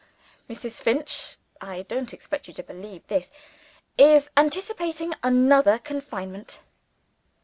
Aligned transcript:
Mrs. 0.49 0.81
Finch 0.81 1.37
I 1.63 1.83
don't 1.83 2.11
expect 2.11 2.47
you 2.47 2.55
to 2.55 2.63
believe 2.63 3.05
this 3.05 3.29
is 3.99 4.31
anticipating 4.35 5.13
another 5.21 5.77
confinement. 5.77 6.63